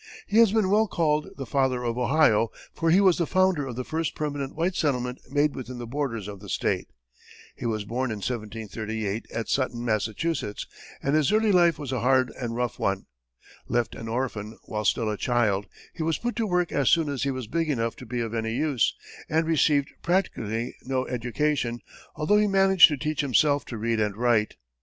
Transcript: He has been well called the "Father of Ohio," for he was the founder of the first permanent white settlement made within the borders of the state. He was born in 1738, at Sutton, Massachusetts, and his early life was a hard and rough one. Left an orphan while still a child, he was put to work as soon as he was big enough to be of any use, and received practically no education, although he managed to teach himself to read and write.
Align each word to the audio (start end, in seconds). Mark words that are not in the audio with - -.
He 0.25 0.39
has 0.39 0.51
been 0.51 0.71
well 0.71 0.87
called 0.87 1.27
the 1.37 1.45
"Father 1.45 1.83
of 1.83 1.95
Ohio," 1.95 2.49
for 2.73 2.89
he 2.89 2.99
was 2.99 3.19
the 3.19 3.27
founder 3.27 3.67
of 3.67 3.75
the 3.75 3.83
first 3.83 4.15
permanent 4.15 4.55
white 4.55 4.73
settlement 4.73 5.19
made 5.29 5.53
within 5.53 5.77
the 5.77 5.85
borders 5.85 6.27
of 6.27 6.39
the 6.39 6.49
state. 6.49 6.87
He 7.55 7.67
was 7.67 7.85
born 7.85 8.09
in 8.09 8.15
1738, 8.17 9.27
at 9.31 9.47
Sutton, 9.47 9.85
Massachusetts, 9.85 10.65
and 11.03 11.13
his 11.15 11.31
early 11.31 11.51
life 11.51 11.77
was 11.77 11.91
a 11.91 11.99
hard 11.99 12.31
and 12.31 12.55
rough 12.55 12.79
one. 12.79 13.05
Left 13.67 13.93
an 13.93 14.07
orphan 14.07 14.57
while 14.63 14.85
still 14.85 15.07
a 15.07 15.17
child, 15.19 15.67
he 15.93 16.01
was 16.01 16.17
put 16.17 16.35
to 16.37 16.47
work 16.47 16.71
as 16.71 16.89
soon 16.89 17.07
as 17.07 17.21
he 17.21 17.29
was 17.29 17.45
big 17.45 17.69
enough 17.69 17.95
to 17.97 18.07
be 18.07 18.21
of 18.21 18.33
any 18.33 18.55
use, 18.55 18.95
and 19.29 19.45
received 19.45 19.91
practically 20.01 20.75
no 20.83 21.05
education, 21.05 21.79
although 22.15 22.37
he 22.39 22.47
managed 22.47 22.87
to 22.87 22.97
teach 22.97 23.21
himself 23.21 23.65
to 23.65 23.77
read 23.77 23.99
and 23.99 24.17
write. 24.17 24.55